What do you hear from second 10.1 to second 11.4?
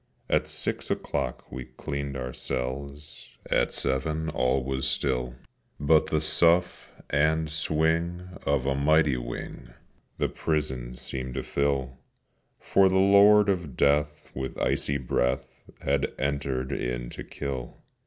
The prison seemed